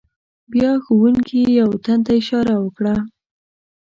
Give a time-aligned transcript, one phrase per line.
[0.51, 2.95] بیا ښوونکي یو تن ته اشاره وکړه.